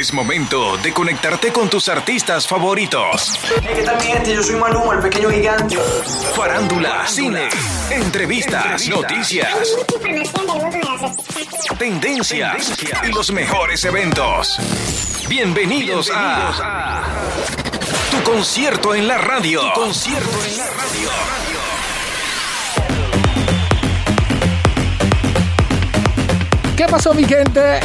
Es 0.00 0.14
momento 0.14 0.78
de 0.78 0.94
conectarte 0.94 1.52
con 1.52 1.68
tus 1.68 1.90
artistas 1.90 2.48
favoritos. 2.48 3.38
¿Qué 3.60 3.82
tal 3.82 3.98
mi 3.98 4.04
gente? 4.04 4.34
Yo 4.34 4.42
soy 4.42 4.56
Maluma, 4.56 4.94
el 4.94 5.00
pequeño 5.00 5.28
gigante. 5.28 5.76
Farándula, 6.34 7.06
cine, 7.06 7.50
entrevistas, 7.90 8.88
noticias, 8.88 9.76
tendencias 11.78 12.82
y 13.06 13.12
los 13.12 13.30
mejores 13.30 13.84
eventos. 13.84 14.56
Bienvenidos 15.28 16.10
a 16.14 17.02
Tu 18.10 18.22
concierto 18.22 18.94
en 18.94 19.06
la 19.06 19.18
radio. 19.18 19.60
Tu 19.74 19.80
concierto 19.82 20.44
en 20.46 20.56
la 20.56 20.66
radio. 20.66 21.10
¿Qué 26.74 26.86
pasó 26.86 27.12
mi 27.12 27.24
gente? 27.24 27.80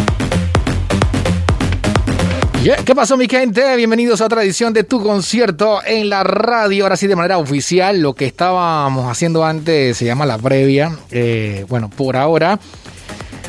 ¿Qué 2.66 2.96
pasó 2.96 3.16
mi 3.16 3.28
gente? 3.28 3.76
Bienvenidos 3.76 4.22
a 4.22 4.26
otra 4.26 4.44
edición 4.44 4.74
de 4.74 4.84
tu 4.84 5.00
concierto 5.04 5.82
en 5.86 6.10
la 6.10 6.24
radio. 6.24 6.86
Ahora 6.86 6.98
sí 6.98 7.06
de 7.06 7.16
manera 7.16 7.38
oficial. 7.38 8.02
Lo 8.02 8.16
que 8.16 8.26
estábamos 8.26 9.06
haciendo 9.06 9.46
antes 9.46 9.96
se 9.96 10.06
llama 10.06 10.26
la 10.26 10.40
previa. 10.40 10.98
Eh, 11.12 11.64
bueno, 11.70 11.92
por 11.92 12.18
ahora. 12.18 12.60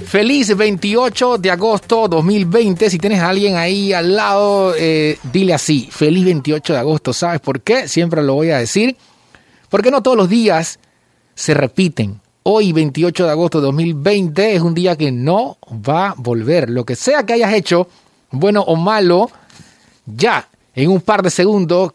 Feliz 0.04 0.54
28 0.54 1.38
de 1.38 1.50
agosto 1.50 2.08
2020. 2.08 2.90
Si 2.90 2.98
tienes 2.98 3.20
a 3.20 3.30
alguien 3.30 3.56
ahí 3.56 3.94
al 3.94 4.14
lado, 4.14 4.74
eh, 4.76 5.16
dile 5.32 5.54
así. 5.54 5.88
Feliz 5.90 6.26
28 6.26 6.74
de 6.74 6.78
agosto. 6.78 7.14
¿Sabes 7.14 7.40
por 7.40 7.62
qué? 7.62 7.88
Siempre 7.88 8.22
lo 8.22 8.34
voy 8.34 8.50
a 8.50 8.58
decir. 8.58 8.98
Porque 9.70 9.90
no 9.90 10.02
todos 10.02 10.18
los 10.18 10.28
días 10.28 10.78
se 11.34 11.54
repiten. 11.54 12.20
Hoy, 12.42 12.72
28 12.72 13.24
de 13.24 13.30
agosto 13.30 13.60
de 13.60 13.64
2020, 13.64 14.56
es 14.56 14.60
un 14.60 14.74
día 14.74 14.94
que 14.94 15.10
no 15.10 15.56
va 15.72 16.08
a 16.08 16.14
volver. 16.18 16.68
Lo 16.68 16.84
que 16.84 16.96
sea 16.96 17.24
que 17.24 17.32
hayas 17.32 17.54
hecho, 17.54 17.88
bueno 18.38 18.62
o 18.62 18.76
malo, 18.76 19.30
ya 20.06 20.48
en 20.74 20.90
un 20.90 21.00
par 21.00 21.22
de 21.22 21.30
segundos 21.30 21.92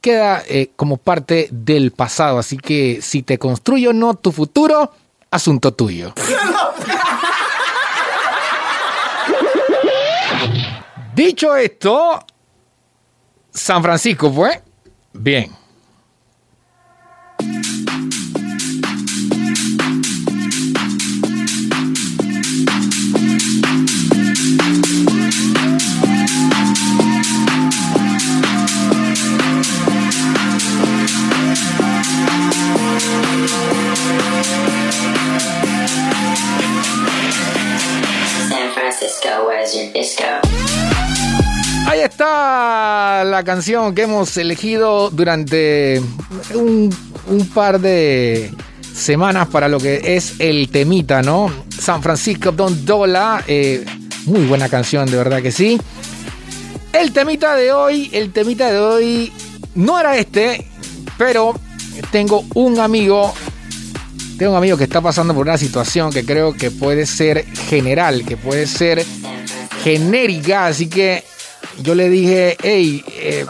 queda 0.00 0.42
eh, 0.46 0.70
como 0.76 0.96
parte 0.98 1.48
del 1.50 1.92
pasado. 1.92 2.38
Así 2.38 2.56
que 2.56 3.00
si 3.02 3.22
te 3.22 3.38
construye 3.38 3.88
o 3.88 3.92
no 3.92 4.14
tu 4.14 4.32
futuro, 4.32 4.92
asunto 5.30 5.72
tuyo. 5.72 6.12
Dicho 11.14 11.56
esto, 11.56 12.24
San 13.50 13.82
Francisco 13.82 14.30
fue 14.30 14.62
bien. 15.12 15.50
Disco? 39.72 40.22
Ahí 41.88 42.00
está 42.00 43.24
la 43.24 43.42
canción 43.44 43.94
que 43.94 44.02
hemos 44.02 44.36
elegido 44.36 45.10
durante 45.10 46.00
un, 46.54 46.94
un 47.28 47.48
par 47.48 47.80
de 47.80 48.52
semanas 48.94 49.48
para 49.48 49.68
lo 49.68 49.78
que 49.78 50.16
es 50.16 50.34
el 50.38 50.68
temita, 50.70 51.22
¿no? 51.22 51.52
San 51.78 52.02
Francisco 52.02 52.52
Don 52.52 52.84
Dola, 52.84 53.44
eh, 53.46 53.84
muy 54.24 54.46
buena 54.46 54.68
canción, 54.68 55.10
de 55.10 55.16
verdad 55.16 55.42
que 55.42 55.52
sí. 55.52 55.80
El 56.92 57.12
temita 57.12 57.54
de 57.56 57.72
hoy, 57.72 58.08
el 58.12 58.32
temita 58.32 58.70
de 58.72 58.78
hoy 58.78 59.32
no 59.74 59.98
era 59.98 60.16
este, 60.16 60.66
pero 61.18 61.54
tengo 62.10 62.44
un 62.54 62.80
amigo, 62.80 63.34
tengo 64.38 64.52
un 64.52 64.58
amigo 64.58 64.76
que 64.76 64.84
está 64.84 65.00
pasando 65.00 65.34
por 65.34 65.46
una 65.46 65.58
situación 65.58 66.10
que 66.10 66.24
creo 66.24 66.54
que 66.54 66.70
puede 66.70 67.06
ser 67.06 67.44
general, 67.68 68.24
que 68.24 68.36
puede 68.36 68.66
ser 68.66 69.04
genérica, 69.86 70.66
así 70.66 70.88
que 70.88 71.22
yo 71.78 71.94
le 71.94 72.08
dije, 72.08 72.56
hey, 72.60 73.04
eh, 73.06 73.46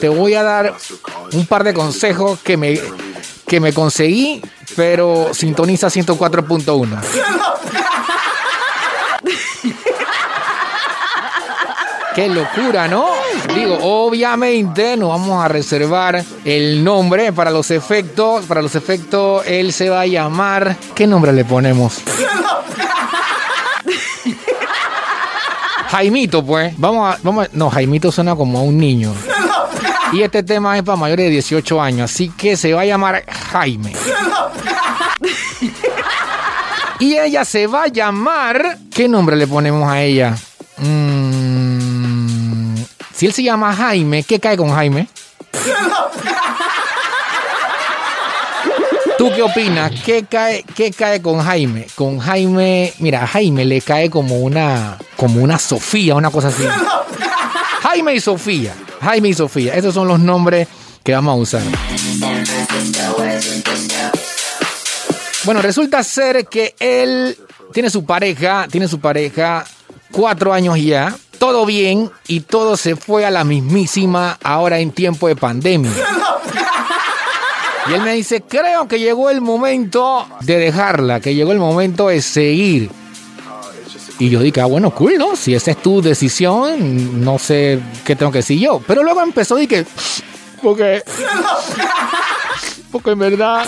te 0.00 0.08
voy 0.08 0.34
a 0.34 0.42
dar 0.42 0.74
un 1.34 1.46
par 1.46 1.62
de 1.62 1.72
consejos 1.72 2.40
que 2.40 2.56
me, 2.56 2.80
que 3.46 3.60
me 3.60 3.72
conseguí, 3.72 4.42
pero 4.74 5.32
sintoniza 5.32 5.86
104.1. 5.86 6.98
Qué 12.16 12.28
locura, 12.28 12.88
¿no? 12.88 13.10
Digo, 13.54 13.78
obviamente 13.82 14.96
no 14.96 15.10
vamos 15.10 15.44
a 15.44 15.46
reservar 15.46 16.24
el 16.44 16.82
nombre 16.82 17.32
para 17.32 17.52
los 17.52 17.70
efectos. 17.70 18.46
Para 18.46 18.62
los 18.62 18.74
efectos, 18.74 19.46
él 19.46 19.72
se 19.72 19.90
va 19.90 20.00
a 20.00 20.06
llamar. 20.06 20.76
¿Qué 20.94 21.06
nombre 21.06 21.32
le 21.32 21.44
ponemos? 21.44 22.00
Jaimito, 25.90 26.44
pues. 26.44 26.74
Vamos 26.78 27.14
a, 27.14 27.18
vamos 27.22 27.48
No, 27.52 27.70
Jaimito 27.70 28.10
suena 28.12 28.34
como 28.34 28.58
a 28.58 28.62
un 28.62 28.78
niño. 28.78 29.14
Y 30.12 30.22
este 30.22 30.42
tema 30.42 30.76
es 30.76 30.82
para 30.82 30.96
mayores 30.96 31.26
de 31.26 31.30
18 31.30 31.82
años, 31.82 32.10
así 32.10 32.28
que 32.30 32.56
se 32.56 32.72
va 32.72 32.82
a 32.82 32.86
llamar 32.86 33.24
Jaime. 33.52 33.92
Y 36.98 37.16
ella 37.18 37.44
se 37.44 37.66
va 37.66 37.84
a 37.84 37.88
llamar. 37.88 38.78
¿Qué 38.94 39.08
nombre 39.08 39.36
le 39.36 39.46
ponemos 39.46 39.90
a 39.90 40.00
ella? 40.02 40.36
Mm, 40.78 42.76
si 43.14 43.26
él 43.26 43.32
se 43.32 43.42
llama 43.42 43.74
Jaime, 43.74 44.22
¿qué 44.22 44.40
cae 44.40 44.56
con 44.56 44.70
Jaime? 44.70 45.08
¿Tú 49.18 49.30
qué 49.34 49.42
opinas? 49.42 49.92
¿Qué 50.04 50.24
cae, 50.28 50.64
¿Qué 50.74 50.90
cae 50.90 51.22
con 51.22 51.40
Jaime? 51.40 51.86
Con 51.94 52.18
Jaime, 52.18 52.92
mira, 52.98 53.22
a 53.22 53.26
Jaime 53.26 53.64
le 53.64 53.80
cae 53.80 54.10
como 54.10 54.40
una, 54.40 54.98
como 55.16 55.42
una 55.42 55.58
Sofía, 55.58 56.14
una 56.14 56.30
cosa 56.30 56.48
así. 56.48 56.64
Jaime 57.82 58.14
y 58.14 58.20
Sofía. 58.20 58.74
Jaime 59.00 59.30
y 59.30 59.34
Sofía. 59.34 59.74
Esos 59.74 59.94
son 59.94 60.08
los 60.08 60.20
nombres 60.20 60.68
que 61.02 61.12
vamos 61.12 61.32
a 61.32 61.36
usar. 61.36 61.62
Bueno, 65.44 65.62
resulta 65.62 66.02
ser 66.02 66.46
que 66.46 66.74
él 66.78 67.38
tiene 67.72 67.88
su 67.88 68.04
pareja, 68.04 68.66
tiene 68.70 68.88
su 68.88 69.00
pareja 69.00 69.64
cuatro 70.10 70.52
años 70.52 70.78
ya, 70.78 71.16
todo 71.38 71.64
bien 71.64 72.10
y 72.26 72.40
todo 72.40 72.76
se 72.76 72.96
fue 72.96 73.24
a 73.24 73.30
la 73.30 73.44
mismísima 73.44 74.38
ahora 74.42 74.78
en 74.78 74.90
tiempo 74.90 75.28
de 75.28 75.36
pandemia. 75.36 75.92
Y 77.88 77.94
él 77.94 78.02
me 78.02 78.14
dice, 78.14 78.42
creo 78.42 78.88
que 78.88 78.98
llegó 78.98 79.30
el 79.30 79.40
momento 79.40 80.26
de 80.40 80.58
dejarla, 80.58 81.20
que 81.20 81.34
llegó 81.34 81.52
el 81.52 81.58
momento 81.58 82.08
de 82.08 82.20
seguir. 82.20 82.90
Y 84.18 84.30
yo 84.30 84.40
dije, 84.40 84.60
ah, 84.60 84.66
bueno, 84.66 84.90
cool, 84.92 85.18
¿no? 85.18 85.36
Si 85.36 85.54
esa 85.54 85.72
es 85.72 85.82
tu 85.82 86.00
decisión, 86.00 87.22
no 87.22 87.38
sé 87.38 87.80
qué 88.04 88.16
tengo 88.16 88.32
que 88.32 88.38
decir 88.38 88.58
yo. 88.58 88.80
Pero 88.86 89.02
luego 89.02 89.20
empezó 89.20 89.60
y 89.60 89.66
que, 89.66 89.84
porque, 90.62 91.02
porque 92.90 93.10
en 93.10 93.18
verdad 93.18 93.66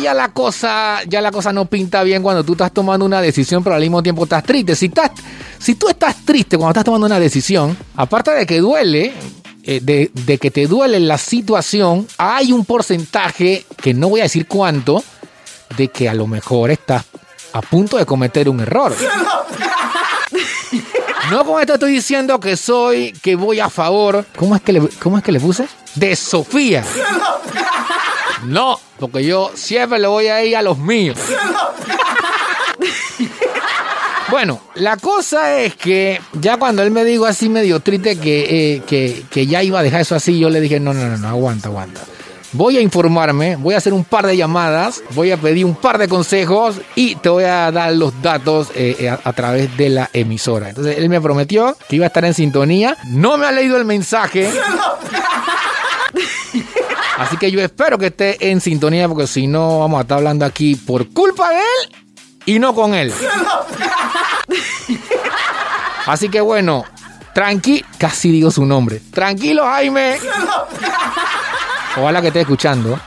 ya 0.00 0.14
la 0.14 0.28
cosa, 0.28 1.00
ya 1.06 1.20
la 1.20 1.30
cosa 1.30 1.52
no 1.52 1.66
pinta 1.66 2.02
bien 2.02 2.22
cuando 2.22 2.44
tú 2.44 2.52
estás 2.52 2.72
tomando 2.72 3.06
una 3.06 3.20
decisión, 3.20 3.62
pero 3.62 3.76
al 3.76 3.82
mismo 3.82 4.02
tiempo 4.02 4.24
estás 4.24 4.42
triste. 4.42 4.74
Si 4.74 4.86
estás, 4.86 5.10
si 5.58 5.74
tú 5.74 5.88
estás 5.88 6.24
triste 6.24 6.56
cuando 6.56 6.70
estás 6.70 6.84
tomando 6.84 7.06
una 7.06 7.18
decisión, 7.18 7.76
aparte 7.96 8.32
de 8.32 8.46
que 8.46 8.60
duele, 8.60 9.12
de, 9.64 10.10
de 10.12 10.38
que 10.38 10.50
te 10.50 10.66
duele 10.66 11.00
la 11.00 11.18
situación, 11.18 12.06
hay 12.18 12.52
un 12.52 12.64
porcentaje 12.64 13.64
que 13.80 13.94
no 13.94 14.08
voy 14.08 14.20
a 14.20 14.24
decir 14.24 14.46
cuánto, 14.46 15.02
de 15.76 15.88
que 15.88 16.08
a 16.08 16.14
lo 16.14 16.26
mejor 16.26 16.70
estás 16.70 17.04
a 17.52 17.62
punto 17.62 17.96
de 17.96 18.06
cometer 18.06 18.48
un 18.48 18.60
error. 18.60 18.94
No 21.30 21.44
con 21.44 21.58
esto 21.58 21.74
estoy 21.74 21.92
diciendo 21.92 22.38
que 22.38 22.54
soy, 22.56 23.12
que 23.22 23.34
voy 23.34 23.58
a 23.58 23.70
favor. 23.70 24.26
¿Cómo 24.36 24.54
es 24.56 24.62
que 24.62 24.74
le, 24.74 24.88
cómo 25.02 25.16
es 25.16 25.24
que 25.24 25.32
le 25.32 25.40
puse? 25.40 25.66
De 25.94 26.14
Sofía. 26.16 26.84
No, 28.44 28.78
porque 28.98 29.24
yo 29.24 29.50
siempre 29.54 29.98
le 29.98 30.06
voy 30.06 30.26
a 30.26 30.44
ir 30.44 30.54
a 30.54 30.60
los 30.60 30.76
míos. 30.76 31.16
Bueno, 34.34 34.60
la 34.74 34.96
cosa 34.96 35.60
es 35.60 35.76
que 35.76 36.20
ya 36.32 36.56
cuando 36.56 36.82
él 36.82 36.90
me 36.90 37.04
dijo 37.04 37.24
así 37.24 37.48
medio 37.48 37.78
triste 37.78 38.18
que, 38.18 38.74
eh, 38.74 38.82
que, 38.84 39.22
que 39.30 39.46
ya 39.46 39.62
iba 39.62 39.78
a 39.78 39.82
dejar 39.84 40.00
eso 40.00 40.16
así, 40.16 40.40
yo 40.40 40.50
le 40.50 40.60
dije, 40.60 40.80
no, 40.80 40.92
no, 40.92 41.06
no, 41.06 41.16
no, 41.16 41.28
aguanta, 41.28 41.68
aguanta. 41.68 42.00
Voy 42.50 42.76
a 42.76 42.80
informarme, 42.80 43.54
voy 43.54 43.74
a 43.74 43.76
hacer 43.76 43.92
un 43.92 44.02
par 44.02 44.26
de 44.26 44.36
llamadas, 44.36 45.04
voy 45.10 45.30
a 45.30 45.36
pedir 45.36 45.64
un 45.64 45.76
par 45.76 45.98
de 45.98 46.08
consejos 46.08 46.80
y 46.96 47.14
te 47.14 47.28
voy 47.28 47.44
a 47.44 47.70
dar 47.70 47.92
los 47.92 48.20
datos 48.22 48.72
eh, 48.74 48.96
eh, 48.98 49.08
a 49.08 49.32
través 49.34 49.76
de 49.76 49.90
la 49.90 50.10
emisora. 50.12 50.70
Entonces 50.70 50.98
él 50.98 51.08
me 51.08 51.20
prometió 51.20 51.76
que 51.88 51.94
iba 51.94 52.06
a 52.06 52.08
estar 52.08 52.24
en 52.24 52.34
sintonía. 52.34 52.96
No 53.10 53.38
me 53.38 53.46
ha 53.46 53.52
leído 53.52 53.76
el 53.76 53.84
mensaje. 53.84 54.50
Así 57.18 57.36
que 57.36 57.52
yo 57.52 57.60
espero 57.60 57.98
que 57.98 58.06
esté 58.06 58.50
en 58.50 58.60
sintonía 58.60 59.08
porque 59.08 59.28
si 59.28 59.46
no 59.46 59.78
vamos 59.78 59.98
a 59.98 60.02
estar 60.02 60.18
hablando 60.18 60.44
aquí 60.44 60.74
por 60.74 61.08
culpa 61.10 61.50
de 61.50 61.58
él 61.58 62.03
y 62.46 62.58
no 62.58 62.74
con 62.74 62.94
él. 62.94 63.12
Así 66.06 66.28
que 66.28 66.40
bueno, 66.40 66.84
tranqui, 67.34 67.84
casi 67.98 68.30
digo 68.30 68.50
su 68.50 68.64
nombre. 68.66 69.00
Tranquilo, 69.12 69.64
Jaime. 69.64 70.18
Ojalá 71.96 72.20
que 72.20 72.28
esté 72.28 72.40
escuchando. 72.42 72.98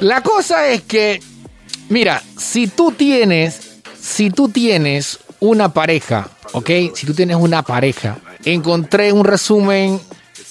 La 0.00 0.20
cosa 0.20 0.66
es 0.66 0.82
que, 0.82 1.22
mira, 1.88 2.22
si 2.36 2.66
tú 2.66 2.92
tienes, 2.92 3.80
si 3.98 4.30
tú 4.30 4.48
tienes 4.48 5.20
una 5.40 5.72
pareja, 5.72 6.28
¿ok? 6.52 6.70
Si 6.94 7.06
tú 7.06 7.14
tienes 7.14 7.36
una 7.36 7.62
pareja, 7.62 8.16
encontré 8.44 9.12
un 9.12 9.24
resumen, 9.24 10.00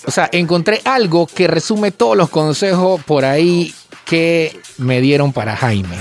o 0.05 0.11
sea, 0.11 0.29
encontré 0.31 0.81
algo 0.85 1.27
que 1.27 1.47
resume 1.47 1.91
todos 1.91 2.17
los 2.17 2.29
consejos 2.29 3.03
por 3.03 3.25
ahí 3.25 3.73
que 4.05 4.59
me 4.77 5.01
dieron 5.01 5.33
para 5.33 5.55
Jaime. 5.55 5.97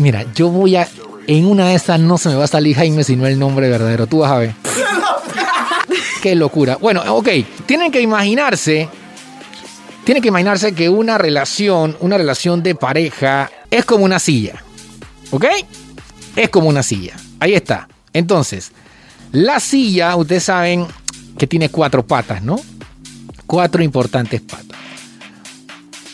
Mira, 0.00 0.24
yo 0.34 0.48
voy 0.48 0.76
a, 0.76 0.88
en 1.26 1.44
una 1.44 1.68
de 1.68 1.74
esas 1.74 2.00
no 2.00 2.16
se 2.16 2.30
me 2.30 2.34
va 2.34 2.44
a 2.44 2.48
salir 2.48 2.74
Jaime 2.74 3.04
sino 3.04 3.26
el 3.26 3.38
nombre 3.38 3.68
verdadero, 3.68 4.06
tú 4.06 4.20
vas 4.20 4.32
a 4.32 4.38
ver. 4.38 4.54
Qué 6.22 6.34
locura. 6.34 6.76
Bueno, 6.76 7.02
ok, 7.06 7.28
tienen 7.66 7.92
que 7.92 8.00
imaginarse, 8.00 8.88
tienen 10.04 10.22
que 10.22 10.28
imaginarse 10.28 10.74
que 10.74 10.88
una 10.88 11.18
relación, 11.18 11.98
una 12.00 12.16
relación 12.16 12.62
de 12.62 12.74
pareja 12.74 13.50
es 13.70 13.84
como 13.84 14.06
una 14.06 14.18
silla, 14.18 14.64
¿ok? 15.32 15.44
Es 16.34 16.48
como 16.48 16.70
una 16.70 16.82
silla. 16.82 17.14
Ahí 17.38 17.52
está. 17.52 17.86
Entonces, 18.14 18.72
la 19.32 19.60
silla, 19.60 20.16
ustedes 20.16 20.44
saben 20.44 20.86
que 21.36 21.46
tiene 21.46 21.68
cuatro 21.68 22.06
patas, 22.06 22.42
¿no? 22.42 22.58
Cuatro 23.46 23.82
importantes 23.82 24.40
patas. 24.40 24.78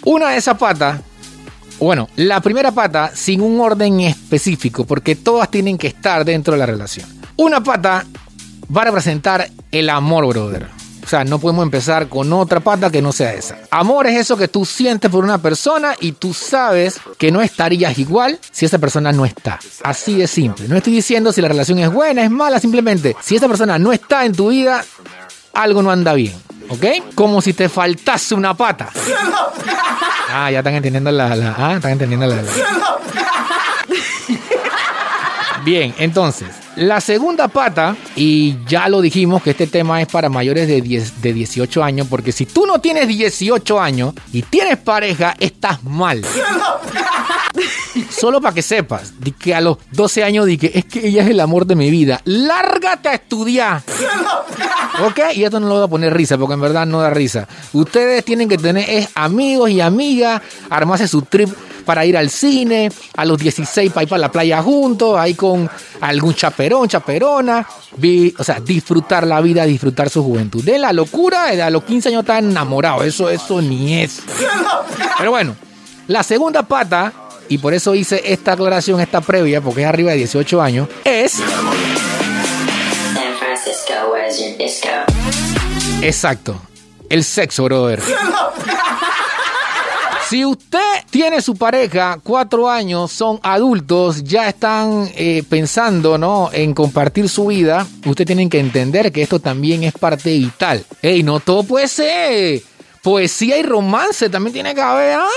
Una 0.05 0.31
de 0.31 0.39
esas 0.39 0.59
patas, 0.59 1.01
bueno, 1.79 2.09
la 2.17 2.41
primera 2.41 2.73
pata 2.73 3.11
sin 3.15 3.41
un 3.41 3.61
orden 3.61 4.01
específico, 4.01 4.85
porque 4.85 5.17
todas 5.17 5.51
tienen 5.51 5.79
que 5.79 5.89
estar 5.89 6.25
dentro 6.25 6.55
de 6.55 6.59
la 6.59 6.67
relación. 6.67 7.07
Una 7.37 7.63
pata 7.63 8.07
va 8.75 8.83
a 8.83 8.85
representar 8.87 9.51
el 9.71 9.91
amor, 9.91 10.27
brother. 10.27 10.69
O 11.05 11.09
sea, 11.09 11.23
no 11.23 11.39
podemos 11.39 11.63
empezar 11.63 12.09
con 12.09 12.33
otra 12.33 12.59
pata 12.59 12.91
que 12.91 13.01
no 13.01 13.13
sea 13.13 13.33
esa. 13.33 13.59
Amor 13.71 14.09
es 14.09 14.19
eso 14.19 14.37
que 14.37 14.49
tú 14.49 14.65
sientes 14.65 15.09
por 15.09 15.23
una 15.23 15.39
persona 15.39 15.95
y 16.01 16.13
tú 16.13 16.35
sabes 16.35 16.99
que 17.17 17.31
no 17.31 17.43
estarías 17.43 17.97
igual 17.97 18.41
si 18.51 18.67
esa 18.67 18.79
persona 18.79 19.13
no 19.13 19.25
está. 19.25 19.61
Así 19.85 20.17
de 20.17 20.27
simple. 20.27 20.67
No 20.67 20.77
estoy 20.77 20.95
diciendo 20.95 21.33
si 21.33 21.41
la 21.41 21.47
relación 21.47 21.79
es 21.79 21.93
buena, 21.93 22.25
es 22.25 22.31
mala, 22.31 22.59
simplemente 22.59 23.15
si 23.23 23.37
esa 23.37 23.47
persona 23.47 23.79
no 23.79 23.93
está 23.93 24.25
en 24.25 24.33
tu 24.33 24.49
vida, 24.49 24.85
algo 25.53 25.81
no 25.81 25.93
anda 25.93 26.13
bien. 26.13 26.35
¿Ok? 26.69 27.15
Como 27.15 27.41
si 27.41 27.53
te 27.53 27.69
faltase 27.69 28.35
una 28.35 28.55
pata. 28.55 28.91
Ah, 30.33 30.51
ya 30.51 30.59
están 30.59 30.75
entendiendo 30.75 31.11
la. 31.11 31.35
la- 31.37 31.55
ah, 31.57 31.75
están 31.77 31.93
entendiendo 31.93 32.27
la. 32.27 32.43
Bien, 35.65 35.93
entonces, 35.99 36.49
la 36.77 37.01
segunda 37.01 37.49
pata, 37.49 37.97
y 38.15 38.57
ya 38.67 38.89
lo 38.89 39.01
dijimos 39.01 39.43
que 39.43 39.51
este 39.51 39.67
tema 39.67 40.01
es 40.01 40.07
para 40.07 40.29
mayores 40.29 40.69
de, 40.69 40.81
10, 40.81 41.21
de 41.23 41.33
18 41.33 41.83
años, 41.83 42.07
porque 42.09 42.31
si 42.31 42.47
tú 42.47 42.67
no 42.67 42.81
tienes 42.81 43.09
18 43.09 43.81
años 43.81 44.15
y 44.33 44.43
tienes 44.43 44.77
pareja, 44.77 45.35
estás 45.41 45.83
mal. 45.83 46.25
Solo 48.19 48.41
para 48.41 48.55
que 48.55 48.63
sepas, 48.63 49.13
di 49.21 49.33
que 49.33 49.55
a 49.55 49.61
los 49.61 49.79
12 49.93 50.25
años 50.25 50.47
di 50.47 50.57
que 50.57 50.71
es 50.75 50.85
que 50.87 51.07
ella 51.07 51.23
es 51.23 51.31
el 51.31 51.41
amor 51.41 51.67
de 51.67 51.75
mi 51.77 51.91
vida. 51.91 52.21
Lárgate 52.25 53.09
a 53.11 53.15
estudiar. 53.15 53.83
¿Ok? 55.05 55.21
Y 55.35 55.45
esto 55.45 55.61
no 55.61 55.69
lo 55.69 55.75
voy 55.75 55.85
a 55.85 55.89
poner 55.89 56.15
risa, 56.15 56.39
porque 56.39 56.55
en 56.55 56.61
verdad 56.61 56.87
no 56.87 57.01
da 57.01 57.11
risa. 57.11 57.47
Ustedes 57.75 58.25
tienen 58.25 58.49
que 58.49 58.57
tener 58.57 58.89
es 58.89 59.09
amigos 59.15 59.71
y 59.71 59.81
amigas, 59.81 60.41
armarse 60.71 61.07
su 61.09 61.23
trip 61.23 61.51
para 61.85 62.05
ir 62.05 62.17
al 62.17 62.31
cine, 62.31 62.91
a 63.17 63.25
los 63.25 63.39
16 63.39 63.93
para 63.93 64.03
ir 64.05 64.09
para 64.09 64.19
la 64.21 64.33
playa 64.33 64.61
juntos, 64.63 65.17
ahí 65.19 65.35
con 65.35 65.71
algún 66.01 66.35
chaperón, 66.35 66.89
chaperona, 66.89 67.65
vi- 67.97 68.35
o 68.39 68.43
sea, 68.43 68.59
disfrutar 68.61 69.25
la 69.27 69.41
vida, 69.41 69.65
disfrutar 69.65 70.09
su 70.11 70.23
juventud. 70.25 70.65
De 70.65 70.79
la 70.79 70.93
locura, 70.93 71.47
de 71.55 71.63
a 71.63 71.71
los 71.71 71.85
15 71.85 72.09
años 72.09 72.21
estar 72.23 72.43
enamorado, 72.43 73.05
eso, 73.05 73.29
eso 73.31 73.61
ni 73.63 74.01
es. 74.03 74.21
Pero 75.19 75.31
bueno, 75.31 75.55
la 76.09 76.23
segunda 76.25 76.63
pata, 76.65 77.13
y 77.49 77.59
por 77.59 77.75
eso 77.75 77.95
hice 77.95 78.23
esta 78.25 78.53
aclaración, 78.53 79.01
esta 79.01 79.21
previa, 79.21 79.61
porque 79.61 79.83
es 79.83 79.87
arriba 79.89 80.13
de 80.13 80.19
18 80.19 80.63
años, 80.63 80.89
es 81.05 81.33
San 81.33 81.45
Francisco, 83.39 83.95
where's 84.13 84.39
your 84.39 84.57
disco? 84.57 84.89
Exacto. 86.03 86.61
El 87.09 87.25
sexo, 87.25 87.65
brother. 87.65 88.03
Si 90.29 90.45
usted 90.45 90.81
tiene 91.09 91.41
su 91.41 91.55
pareja, 91.55 92.19
cuatro 92.21 92.69
años, 92.69 93.13
son 93.13 93.39
adultos, 93.45 94.25
ya 94.25 94.49
están 94.49 95.09
eh, 95.15 95.45
pensando 95.49 96.19
¿no? 96.19 96.51
en 96.53 96.75
compartir 96.75 97.29
su 97.29 97.47
vida, 97.47 97.87
usted 98.05 98.27
tienen 98.27 98.51
que 98.51 98.59
entender 98.59 99.13
que 99.13 99.23
esto 99.23 99.39
también 99.39 99.85
es 99.85 99.93
parte 99.93 100.31
vital. 100.31 100.85
Ey, 101.01 101.23
no 101.23 101.39
todo 101.39 101.63
puede 101.63 101.87
ser 101.87 102.61
poesía 103.03 103.57
y 103.57 103.63
romance, 103.63 104.29
también 104.29 104.53
tiene 104.53 104.75
que 104.75 104.81
haber, 104.81 105.21
¿ah? 105.21 105.29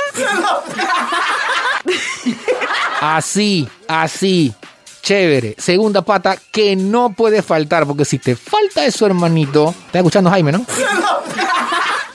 Así, 3.02 3.68
así. 3.88 4.54
Chévere. 5.02 5.56
Segunda 5.58 6.02
pata 6.02 6.38
que 6.52 6.76
no 6.76 7.14
puede 7.14 7.42
faltar, 7.42 7.86
porque 7.88 8.06
si 8.06 8.20
te 8.20 8.36
falta 8.36 8.86
eso, 8.86 9.06
hermanito, 9.06 9.70
¿estás 9.70 9.96
escuchando 9.96 10.30
Jaime, 10.30 10.52
no? 10.52 10.66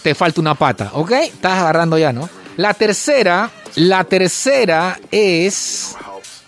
Te 0.03 0.15
falta 0.15 0.41
una 0.41 0.55
pata, 0.55 0.91
¿ok? 0.93 1.13
Estás 1.13 1.59
agarrando 1.59 1.97
ya, 1.97 2.13
¿no? 2.13 2.29
La 2.57 2.75
tercera, 2.75 3.51
la 3.75 4.05
tercera 4.05 5.01
es 5.11 5.97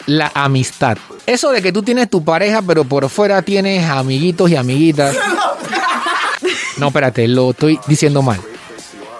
la 0.07 0.31
amistad. 0.35 0.99
Eso 1.27 1.51
de 1.51 1.63
que 1.63 1.73
tú 1.73 1.83
tienes 1.83 2.09
tu 2.11 2.23
pareja, 2.25 2.63
pero 2.63 2.85
por 2.85 3.09
fuera 3.09 3.43
tienes 3.43 3.89
amiguitos 3.89 4.51
y 4.51 4.57
amiguitas. 4.57 5.17
No, 6.77 6.89
espérate, 6.89 7.27
lo 7.27 7.51
estoy 7.51 7.81
diciendo 7.87 8.23
mal. 8.23 8.41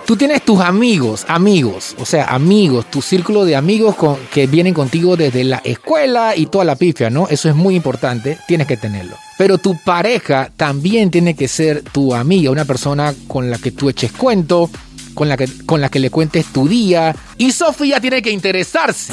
Tú 0.07 0.17
tienes 0.17 0.43
tus 0.43 0.61
amigos, 0.61 1.27
amigos, 1.27 1.97
o 1.99 2.07
sea, 2.07 2.27
amigos, 2.27 2.87
tu 2.89 3.03
círculo 3.03 3.45
de 3.45 3.57
amigos 3.57 3.97
que 4.33 4.47
vienen 4.47 4.73
contigo 4.73 5.17
desde 5.17 5.43
la 5.43 5.61
escuela 5.65 6.37
y 6.37 6.47
toda 6.47 6.65
la 6.65 6.77
pifia, 6.77 7.11
¿no? 7.11 7.27
Eso 7.29 7.49
es 7.49 7.57
muy 7.57 7.75
importante, 7.75 8.39
tienes 8.47 8.69
que 8.69 8.77
tenerlo. 8.77 9.17
Pero 9.37 9.59
tu 9.59 9.77
pareja 9.83 10.53
también 10.57 11.11
tiene 11.11 11.35
que 11.35 11.49
ser 11.49 11.83
tu 11.83 12.15
amiga, 12.15 12.53
una 12.53 12.65
persona 12.65 13.13
con 13.27 13.51
la 13.51 13.59
que 13.59 13.73
tú 13.73 13.89
eches 13.89 14.13
cuento, 14.13 14.71
con 15.13 15.29
la 15.29 15.37
que, 15.37 15.49
con 15.67 15.81
la 15.81 15.89
que 15.89 15.99
le 15.99 16.11
cuentes 16.11 16.47
tu 16.53 16.69
día. 16.69 17.13
Y 17.37 17.51
Sofía 17.51 18.01
tiene 18.01 18.23
que 18.23 18.31
interesarse. 18.31 19.13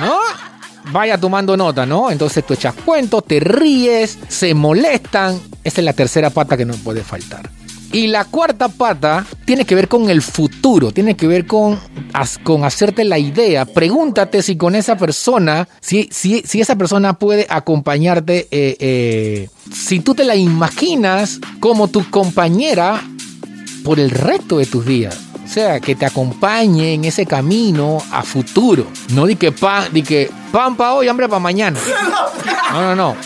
¿No? 0.00 0.18
Vaya 0.92 1.18
tomando 1.18 1.56
nota, 1.56 1.84
¿no? 1.84 2.12
Entonces 2.12 2.46
tú 2.46 2.54
echas 2.54 2.74
cuentos, 2.84 3.24
te 3.24 3.40
ríes, 3.40 4.20
se 4.28 4.54
molestan. 4.54 5.49
Esa 5.64 5.80
es 5.80 5.84
la 5.84 5.92
tercera 5.92 6.30
pata 6.30 6.56
que 6.56 6.64
no 6.64 6.74
puede 6.74 7.02
faltar. 7.02 7.50
Y 7.92 8.06
la 8.06 8.24
cuarta 8.24 8.68
pata 8.68 9.26
tiene 9.44 9.64
que 9.64 9.74
ver 9.74 9.88
con 9.88 10.10
el 10.10 10.22
futuro, 10.22 10.92
tiene 10.92 11.16
que 11.16 11.26
ver 11.26 11.46
con, 11.46 11.80
con 12.44 12.64
hacerte 12.64 13.04
la 13.04 13.18
idea. 13.18 13.64
Pregúntate 13.64 14.42
si 14.42 14.56
con 14.56 14.76
esa 14.76 14.96
persona, 14.96 15.68
si, 15.80 16.08
si, 16.12 16.42
si 16.42 16.60
esa 16.60 16.76
persona 16.76 17.18
puede 17.18 17.46
acompañarte, 17.50 18.46
eh, 18.52 18.76
eh, 18.78 19.48
si 19.72 19.98
tú 19.98 20.14
te 20.14 20.24
la 20.24 20.36
imaginas 20.36 21.40
como 21.58 21.88
tu 21.88 22.08
compañera 22.10 23.02
por 23.82 23.98
el 23.98 24.10
resto 24.10 24.58
de 24.58 24.66
tus 24.66 24.86
días. 24.86 25.18
O 25.44 25.52
sea, 25.52 25.80
que 25.80 25.96
te 25.96 26.06
acompañe 26.06 26.94
en 26.94 27.04
ese 27.04 27.26
camino 27.26 27.98
a 28.12 28.22
futuro. 28.22 28.86
No 29.12 29.26
di 29.26 29.34
que 29.34 29.50
pan, 29.50 29.92
di 29.92 30.04
que 30.04 30.30
pan 30.52 30.76
para 30.76 30.94
hoy, 30.94 31.08
hambre 31.08 31.28
para 31.28 31.40
mañana. 31.40 31.78
No, 32.72 32.82
no, 32.82 32.94
no. 32.94 33.16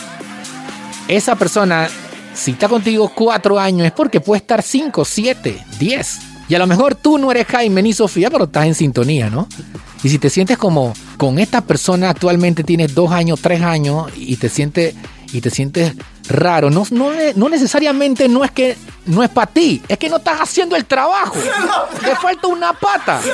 Esa 1.06 1.36
persona, 1.36 1.86
si 2.34 2.52
está 2.52 2.68
contigo 2.68 3.10
cuatro 3.14 3.58
años, 3.58 3.86
es 3.86 3.92
porque 3.92 4.20
puede 4.20 4.40
estar 4.40 4.62
cinco, 4.62 5.04
siete, 5.04 5.62
diez. 5.78 6.18
Y 6.48 6.54
a 6.54 6.58
lo 6.58 6.66
mejor 6.66 6.94
tú 6.94 7.16
no 7.16 7.30
eres 7.30 7.46
Jaime 7.46 7.82
ni 7.82 7.92
Sofía, 7.92 8.30
pero 8.30 8.44
estás 8.44 8.66
en 8.66 8.74
sintonía, 8.74 9.30
¿no? 9.30 9.48
Y 10.02 10.10
si 10.10 10.18
te 10.18 10.28
sientes 10.28 10.58
como 10.58 10.92
con 11.16 11.38
esta 11.38 11.62
persona 11.62 12.10
actualmente 12.10 12.62
tienes 12.62 12.94
dos 12.94 13.10
años, 13.10 13.40
tres 13.40 13.62
años 13.62 14.12
y 14.14 14.36
te 14.36 14.50
sientes 14.50 14.94
y 15.32 15.40
te 15.40 15.50
sientes 15.50 15.94
raro, 16.28 16.70
no, 16.70 16.86
no, 16.90 17.10
no 17.34 17.48
necesariamente 17.48 18.28
no 18.28 18.44
es 18.44 18.50
que 18.50 18.76
no 19.06 19.22
es 19.22 19.30
para 19.30 19.50
ti, 19.50 19.82
es 19.88 19.98
que 19.98 20.08
no 20.08 20.18
estás 20.18 20.40
haciendo 20.40 20.76
el 20.76 20.84
trabajo. 20.84 21.36
Te 22.04 22.14
falta 22.16 22.46
una 22.46 22.72
pata. 22.72 23.20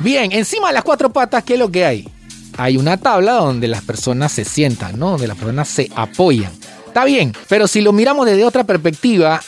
Bien, 0.00 0.32
encima 0.32 0.68
de 0.68 0.74
las 0.74 0.84
cuatro 0.84 1.10
patas, 1.10 1.44
¿qué 1.44 1.54
es 1.54 1.58
lo 1.58 1.70
que 1.70 1.84
hay? 1.84 2.08
Hay 2.60 2.76
una 2.76 2.98
tabla 2.98 3.32
donde 3.32 3.68
las 3.68 3.80
personas 3.80 4.32
se 4.32 4.44
sientan, 4.44 4.98
¿no? 4.98 5.12
Donde 5.12 5.26
las 5.26 5.38
personas 5.38 5.66
se 5.66 5.90
apoyan. 5.96 6.52
Está 6.86 7.06
bien, 7.06 7.34
pero 7.48 7.66
si 7.66 7.80
lo 7.80 7.92
miramos 7.92 8.26
desde 8.26 8.44
otra 8.44 8.64
perspectiva, 8.64 9.40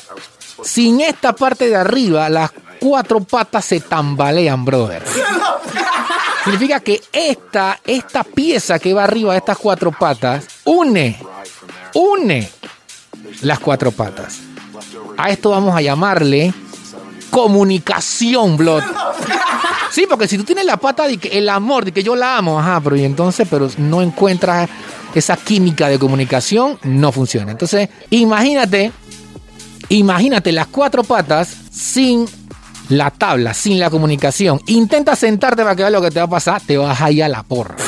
sin 0.65 1.03
esta 1.03 1.35
parte 1.35 1.69
de 1.69 1.77
arriba, 1.77 2.31
las 2.31 2.53
cuatro 2.81 3.21
patas 3.21 3.67
se 3.67 3.81
tambalean, 3.81 4.65
brother. 4.65 5.03
Significa 6.45 6.81
que 6.81 7.03
esta, 7.13 7.79
esta 7.85 8.25
pieza 8.25 8.79
que 8.79 8.95
va 8.95 9.05
arriba 9.05 9.33
de 9.33 9.41
estas 9.41 9.59
cuatro 9.59 9.93
patas 9.93 10.47
une, 10.65 11.21
une 11.93 12.51
las 13.43 13.59
cuatro 13.59 13.93
patas. 13.93 14.39
A 15.19 15.29
esto 15.29 15.51
vamos 15.51 15.77
a 15.77 15.83
llamarle 15.83 16.55
comunicación, 17.31 18.57
Blood. 18.57 18.85
Sí, 19.93 20.07
porque 20.09 20.27
si 20.27 20.39
tú 20.39 20.45
tienes 20.45 20.65
la 20.65 20.79
pata 20.79 21.07
de 21.07 21.19
que 21.19 21.29
el 21.37 21.51
amor, 21.51 21.85
de 21.85 21.93
que 21.93 22.03
yo 22.03 22.17
la 22.17 22.39
amo, 22.39 22.59
ajá, 22.59 22.81
pero 22.81 22.97
y 22.97 23.05
entonces, 23.05 23.47
pero 23.51 23.69
no 23.77 24.01
encuentras 24.01 24.71
esa 25.15 25.37
química 25.37 25.89
de 25.89 25.99
comunicación, 25.99 26.79
no 26.83 27.13
funciona. 27.13 27.53
Entonces, 27.53 27.91
imagínate, 28.09 28.91
imagínate 29.91 30.51
las 30.51 30.69
cuatro 30.69 31.05
patas 31.05 31.55
sin 31.71 32.27
la 32.89 33.11
tabla, 33.11 33.53
sin 33.53 33.79
la 33.79 33.91
comunicación. 33.91 34.63
Intenta 34.67 35.15
sentarte 35.15 35.63
para 35.63 35.77
que 35.77 35.83
veas 35.83 35.93
lo 35.93 36.01
que 36.01 36.11
te 36.11 36.21
va 36.21 36.25
a 36.25 36.31
pasar, 36.31 36.63
te 36.63 36.79
vas 36.79 36.99
a 36.99 37.11
ir 37.11 37.23
a 37.23 37.29
la 37.29 37.43
porra. 37.43 37.77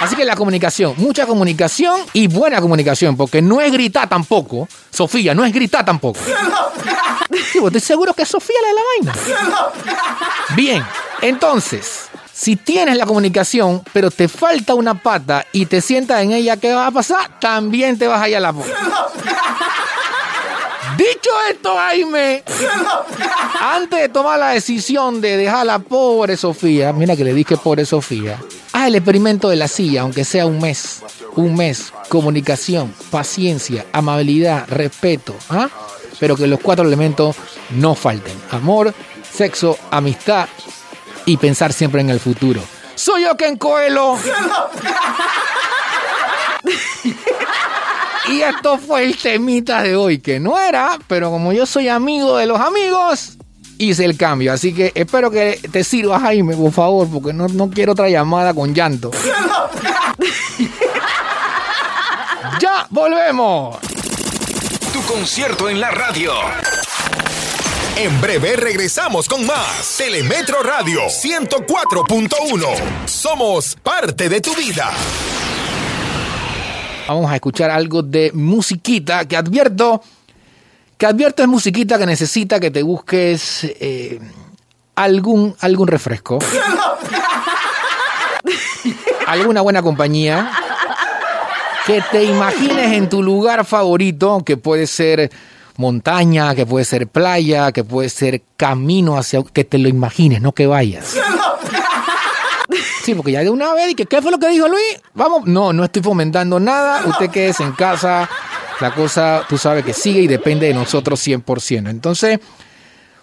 Así 0.00 0.16
que 0.16 0.24
la 0.24 0.34
comunicación, 0.34 0.94
mucha 0.96 1.26
comunicación 1.26 2.00
y 2.14 2.26
buena 2.26 2.58
comunicación, 2.62 3.18
porque 3.18 3.42
no 3.42 3.60
es 3.60 3.70
gritar 3.70 4.08
tampoco. 4.08 4.66
Sofía, 4.90 5.34
no 5.34 5.44
es 5.44 5.52
gritar 5.52 5.84
tampoco. 5.84 6.20
Sí, 7.50 7.58
estoy 7.64 7.80
seguro 7.80 8.14
que 8.14 8.22
es 8.22 8.28
Sofía 8.28 8.56
la 8.62 8.68
de 8.68 8.74
la 8.74 8.80
vaina. 8.90 9.94
Bien, 10.54 10.84
entonces, 11.20 12.08
si 12.32 12.56
tienes 12.56 12.96
la 12.96 13.06
comunicación, 13.06 13.82
pero 13.92 14.10
te 14.10 14.28
falta 14.28 14.74
una 14.74 14.94
pata 14.94 15.44
y 15.52 15.66
te 15.66 15.80
sientas 15.80 16.22
en 16.22 16.32
ella, 16.32 16.56
¿qué 16.56 16.72
va 16.72 16.86
a 16.86 16.90
pasar? 16.90 17.38
También 17.40 17.98
te 17.98 18.06
vas 18.06 18.22
a 18.22 18.28
ir 18.28 18.36
a 18.36 18.40
la 18.40 18.52
porra. 18.52 18.74
Dicho 20.96 21.30
esto, 21.50 21.74
Jaime, 21.76 22.44
antes 23.60 24.00
de 24.00 24.08
tomar 24.10 24.38
la 24.38 24.50
decisión 24.50 25.20
de 25.20 25.36
dejar 25.36 25.60
a 25.60 25.64
la 25.64 25.78
pobre 25.78 26.36
Sofía, 26.36 26.92
mira 26.92 27.16
que 27.16 27.24
le 27.24 27.32
dije 27.32 27.56
pobre 27.56 27.86
Sofía, 27.86 28.38
haz 28.72 28.86
el 28.86 28.96
experimento 28.96 29.48
de 29.48 29.56
la 29.56 29.66
silla, 29.66 30.02
aunque 30.02 30.24
sea 30.24 30.46
un 30.46 30.60
mes. 30.60 31.02
Un 31.36 31.54
mes, 31.54 31.92
comunicación, 32.08 32.92
paciencia, 33.10 33.86
amabilidad, 33.92 34.66
respeto, 34.68 35.34
¿ah? 35.48 35.68
Pero 36.20 36.36
que 36.36 36.46
los 36.46 36.60
cuatro 36.60 36.86
elementos 36.86 37.34
no 37.70 37.96
falten. 37.96 38.38
Amor, 38.52 38.94
sexo, 39.28 39.76
amistad 39.90 40.46
y 41.26 41.38
pensar 41.38 41.72
siempre 41.72 42.02
en 42.02 42.10
el 42.10 42.20
futuro. 42.20 42.62
Soy 42.94 43.22
yo 43.24 43.36
Ken 43.36 43.56
Coelho. 43.56 44.16
Y 48.28 48.42
esto 48.42 48.78
fue 48.78 49.04
el 49.04 49.16
temita 49.16 49.82
de 49.82 49.96
hoy, 49.96 50.18
que 50.18 50.38
no 50.38 50.56
era, 50.58 50.98
pero 51.08 51.30
como 51.30 51.52
yo 51.52 51.66
soy 51.66 51.88
amigo 51.88 52.36
de 52.36 52.46
los 52.46 52.60
amigos, 52.60 53.38
hice 53.78 54.04
el 54.04 54.16
cambio. 54.16 54.52
Así 54.52 54.72
que 54.72 54.92
espero 54.94 55.32
que 55.32 55.58
te 55.72 55.82
sirva, 55.82 56.20
Jaime, 56.20 56.54
por 56.54 56.70
favor, 56.70 57.08
porque 57.10 57.32
no, 57.32 57.48
no 57.48 57.70
quiero 57.70 57.92
otra 57.92 58.08
llamada 58.08 58.54
con 58.54 58.72
llanto. 58.74 59.10
ya 62.60 62.86
volvemos. 62.90 63.78
Concierto 65.10 65.68
en 65.68 65.80
la 65.80 65.90
radio. 65.90 66.32
En 67.96 68.20
breve 68.20 68.54
regresamos 68.54 69.28
con 69.28 69.44
más 69.44 69.96
Telemetro 69.98 70.62
Radio 70.62 71.00
104.1. 71.06 73.08
Somos 73.08 73.76
parte 73.82 74.28
de 74.28 74.40
tu 74.40 74.54
vida. 74.54 74.92
Vamos 77.08 77.28
a 77.28 77.34
escuchar 77.34 77.70
algo 77.70 78.02
de 78.02 78.30
musiquita 78.32 79.26
que 79.26 79.36
advierto, 79.36 80.00
que 80.96 81.06
advierto 81.06 81.42
es 81.42 81.48
musiquita 81.48 81.98
que 81.98 82.06
necesita 82.06 82.60
que 82.60 82.70
te 82.70 82.84
busques 82.84 83.64
eh, 83.64 84.20
algún, 84.94 85.56
algún 85.58 85.88
refresco, 85.88 86.38
alguna 89.26 89.60
buena 89.60 89.82
compañía, 89.82 90.52
que 91.90 92.02
te 92.12 92.24
imagines 92.24 92.92
en 92.92 93.08
tu 93.08 93.20
lugar 93.20 93.64
favorito, 93.64 94.44
que 94.46 94.56
puede 94.56 94.86
ser 94.86 95.28
montaña, 95.76 96.54
que 96.54 96.64
puede 96.64 96.84
ser 96.84 97.08
playa, 97.08 97.72
que 97.72 97.82
puede 97.82 98.08
ser 98.08 98.42
camino 98.56 99.18
hacia, 99.18 99.42
que 99.42 99.64
te 99.64 99.76
lo 99.76 99.88
imagines, 99.88 100.40
no 100.40 100.52
que 100.52 100.68
vayas. 100.68 101.16
Sí, 103.02 103.14
porque 103.14 103.32
ya 103.32 103.40
de 103.40 103.50
una 103.50 103.74
vez, 103.74 103.96
que, 103.96 104.06
¿qué 104.06 104.22
fue 104.22 104.30
lo 104.30 104.38
que 104.38 104.50
dijo 104.50 104.68
Luis? 104.68 105.00
Vamos, 105.14 105.46
no, 105.46 105.72
no 105.72 105.82
estoy 105.82 106.00
fomentando 106.00 106.60
nada, 106.60 107.04
usted 107.06 107.28
quédese 107.28 107.64
en 107.64 107.72
casa, 107.72 108.28
la 108.80 108.94
cosa, 108.94 109.44
tú 109.48 109.58
sabes 109.58 109.84
que 109.84 109.92
sigue 109.92 110.20
y 110.20 110.26
depende 110.28 110.68
de 110.68 110.74
nosotros 110.74 111.26
100%. 111.26 111.90
Entonces, 111.90 112.38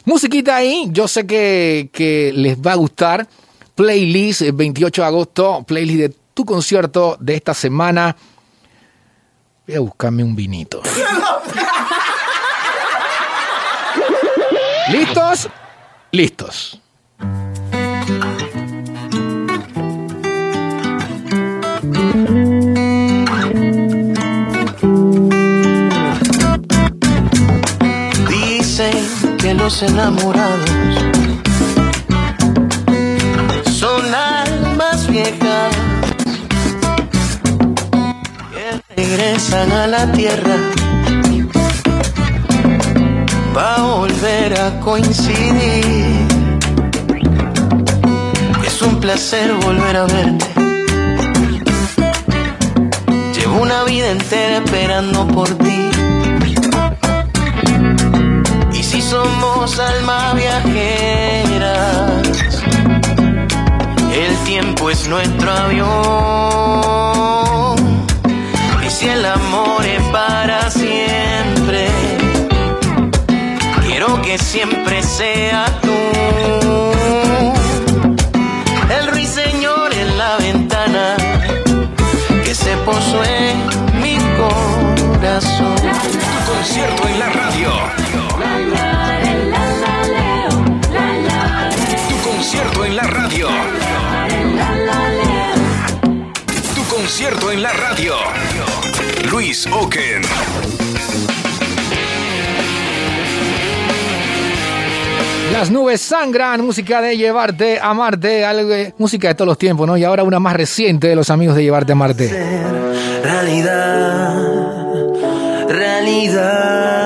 musiquita 0.04 0.58
ahí, 0.58 0.90
yo 0.92 1.08
sé 1.08 1.26
que, 1.26 1.90
que 1.94 2.34
les 2.36 2.58
va 2.58 2.74
a 2.74 2.76
gustar. 2.76 3.28
Playlist, 3.76 4.42
el 4.42 4.54
28 4.54 5.02
de 5.04 5.08
agosto, 5.08 5.64
playlist 5.66 6.00
de 6.00 6.16
tu 6.34 6.44
concierto 6.44 7.16
de 7.22 7.36
esta 7.36 7.54
semana. 7.54 8.16
Voy 9.68 9.76
a 9.76 9.80
buscarme 9.82 10.24
un 10.24 10.34
vinito. 10.34 10.82
¿Listos? 14.90 15.50
Listos. 16.14 16.80
Dicen 28.30 29.38
que 29.38 29.54
los 29.54 29.84
enamorados 29.84 31.17
a 39.60 39.88
la 39.88 40.12
tierra 40.12 40.56
para 43.56 43.82
volver 43.82 44.54
a 44.60 44.80
coincidir. 44.82 46.28
Es 48.68 48.82
un 48.84 49.00
placer 49.00 49.52
volver 49.56 49.98
a 49.98 50.06
verte. 50.06 50.46
Llevo 53.34 53.62
una 53.64 53.84
vida 53.86 54.12
entera 54.12 54.58
esperando 54.58 55.28
por 55.28 55.50
ti. 55.58 55.90
Y 58.74 58.84
si 58.84 59.02
somos 59.02 59.80
almas 59.80 60.36
viajeras, 60.36 62.28
el 64.14 64.36
tiempo 64.46 64.92
es 64.92 65.08
nuestro 65.08 65.52
avión. 65.52 66.47
Y 69.38 69.40
si 69.40 69.46
el 69.46 69.46
amor 69.46 69.86
es 69.86 70.02
para 70.12 70.70
siempre, 70.70 71.88
quiero 73.86 74.22
que 74.22 74.38
siempre 74.38 75.04
sea 75.04 75.66
tú. 75.82 75.92
El 78.90 79.08
ruiseñor 79.08 79.94
en 79.94 80.18
la 80.18 80.38
ventana 80.38 81.16
que 82.44 82.56
se 82.56 82.76
posó 82.78 83.24
en 83.24 84.02
mi 84.02 84.18
corazón. 84.38 85.76
Tu 85.76 86.52
concierto 86.52 87.08
en 87.08 87.20
la 87.20 87.30
radio. 87.30 88.97
Concierto 97.08 97.54
en 97.54 97.64
la 97.64 97.72
radio. 97.72 98.16
Luis 99.32 99.66
Oken. 99.72 100.22
Las 105.54 105.72
nubes 105.72 106.02
sangran, 106.02 106.66
música 106.66 107.00
de 107.02 107.16
llevarte 107.16 107.80
a 107.82 107.94
Marte, 107.94 108.44
algo 108.44 108.68
de- 108.68 108.94
música 108.98 109.30
de 109.30 109.36
todos 109.36 109.48
los 109.48 109.58
tiempos, 109.58 109.88
¿no? 109.88 109.96
Y 109.96 110.04
ahora 110.04 110.24
una 110.24 110.42
más 110.42 110.54
reciente 110.58 111.08
de 111.08 111.16
los 111.16 111.30
amigos 111.30 111.56
de 111.56 111.64
llevarte 111.64 111.94
a 111.94 111.96
Marte. 111.96 112.28
Realidad, 113.24 114.36
realidad. 115.70 116.98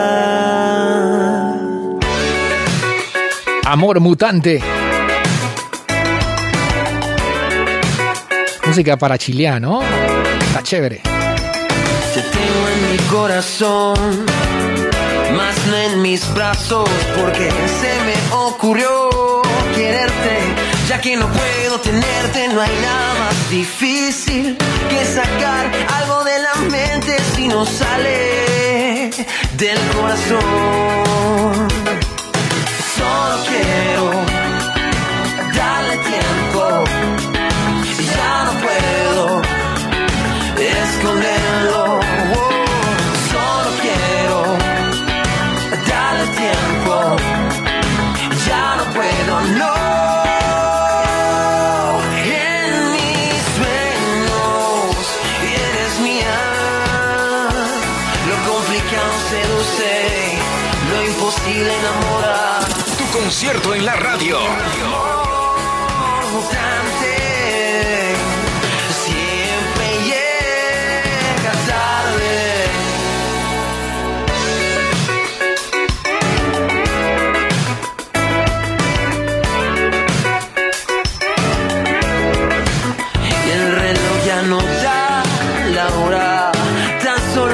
Amor 3.65 3.99
mutante. 3.99 4.63
Música 8.71 8.95
para 8.95 9.17
chilear, 9.17 9.61
¿no? 9.61 9.81
Está 10.47 10.63
chévere. 10.63 11.01
Te 11.03 12.21
tengo 12.21 12.67
en 12.73 12.91
mi 12.93 12.97
corazón, 13.09 14.25
más 15.35 15.67
no 15.67 15.75
en 15.75 16.01
mis 16.01 16.33
brazos, 16.33 16.89
porque 17.17 17.49
se 17.49 17.93
me 18.05 18.33
ocurrió 18.33 19.41
quererte, 19.75 20.37
ya 20.87 21.01
que 21.01 21.17
no 21.17 21.27
puedo 21.27 21.81
tenerte, 21.81 22.47
no 22.47 22.61
hay 22.61 22.71
nada 22.81 23.13
más 23.19 23.49
difícil 23.49 24.57
que 24.89 25.03
sacar 25.03 25.69
algo 25.99 26.23
de 26.23 26.39
la 26.39 26.55
mente 26.69 27.17
si 27.35 27.49
no 27.49 27.65
sale 27.65 29.09
del 29.57 29.79
corazón. 29.97 30.39
Solo 32.95 33.35
quiero 33.49 34.30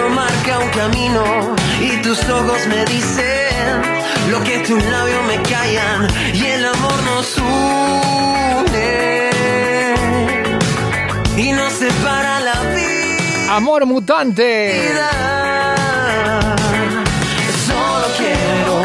marca 0.10 0.60
un 0.60 0.70
camino 0.72 1.56
y 1.80 2.02
tus 2.02 2.18
ojos 2.30 2.66
me 2.68 2.86
dicen 2.86 3.37
lo 4.32 4.44
que 4.44 4.60
tus 4.60 4.84
labios 4.84 5.24
me 5.26 5.42
callan 5.44 6.08
y 6.34 6.46
el 6.46 6.66
amor 6.66 7.04
nos 7.04 7.38
une 7.38 9.30
y 11.38 11.52
nos 11.52 11.74
separa 11.74 12.40
la 12.42 12.62
vida. 12.76 13.56
Amor 13.56 13.86
mutante. 13.86 14.92
Solo 17.66 18.08
quiero 18.18 18.82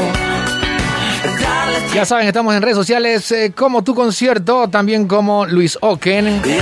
darle 1.41 1.79
Ya 1.95 2.05
saben, 2.05 2.27
estamos 2.27 2.55
en 2.55 2.63
redes 2.63 2.77
sociales 2.77 3.33
eh, 3.33 3.53
como 3.55 3.83
tu 3.83 3.95
concierto, 3.95 4.69
también 4.69 5.09
como 5.09 5.47
Luis 5.47 5.79
Oken. 5.81 6.43
y 6.45 6.59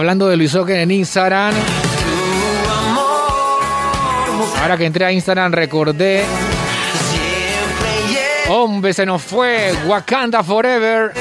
hablando 0.00 0.28
de 0.28 0.36
Luis 0.38 0.54
Oken 0.54 0.76
en 0.76 0.90
Instagram, 0.92 1.54
ahora 4.62 4.78
que 4.78 4.86
entré 4.86 5.04
a 5.04 5.12
Instagram 5.12 5.52
recordé, 5.52 6.24
hombre, 8.48 8.94
se 8.94 9.04
nos 9.04 9.20
fue 9.20 9.74
Wakanda 9.86 10.42
Forever. 10.42 11.12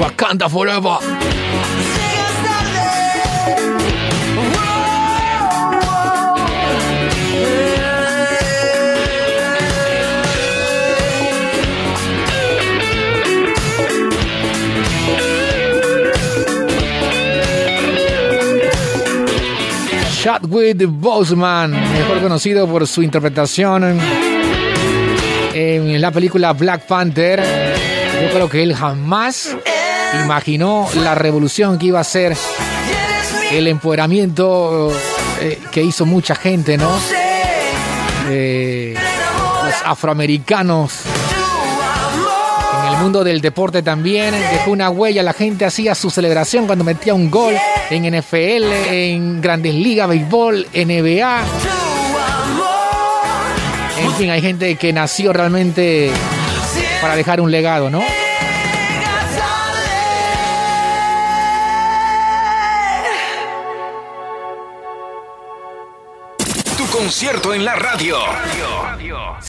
Wakanda 0.00 0.48
Forever. 0.48 1.39
Chadwick 20.50 20.86
Boseman, 20.88 21.70
mejor 21.70 22.20
conocido 22.20 22.66
por 22.66 22.84
su 22.86 23.02
interpretación 23.02 24.00
en 25.54 26.00
la 26.00 26.10
película 26.10 26.52
Black 26.54 26.86
Panther. 26.86 27.40
Yo 28.20 28.30
creo 28.30 28.48
que 28.48 28.64
él 28.64 28.74
jamás 28.74 29.56
imaginó 30.24 30.88
la 30.96 31.14
revolución 31.14 31.78
que 31.78 31.86
iba 31.86 32.00
a 32.00 32.04
ser 32.04 32.36
el 33.52 33.68
empoderamiento 33.68 34.92
eh, 35.40 35.60
que 35.70 35.82
hizo 35.82 36.04
mucha 36.04 36.34
gente, 36.34 36.76
¿no? 36.76 36.90
Eh, 38.28 38.94
los 39.64 39.74
afroamericanos 39.84 41.02
mundo 43.00 43.24
del 43.24 43.40
deporte 43.40 43.82
también 43.82 44.34
dejó 44.52 44.70
una 44.70 44.90
huella. 44.90 45.22
La 45.22 45.32
gente 45.32 45.64
hacía 45.64 45.94
su 45.94 46.10
celebración 46.10 46.66
cuando 46.66 46.84
metía 46.84 47.14
un 47.14 47.30
gol 47.30 47.54
en 47.88 48.18
NFL, 48.18 48.72
en 48.88 49.40
Grandes 49.40 49.74
Ligas, 49.74 50.08
béisbol, 50.08 50.66
NBA. 50.74 51.42
En 53.98 54.12
fin, 54.14 54.30
hay 54.30 54.42
gente 54.42 54.76
que 54.76 54.92
nació 54.92 55.32
realmente 55.32 56.10
para 57.00 57.16
dejar 57.16 57.40
un 57.40 57.50
legado, 57.50 57.90
¿no? 57.90 58.02
Tu 66.76 66.86
concierto 66.86 67.54
en 67.54 67.64
la 67.64 67.74
radio. 67.76 68.18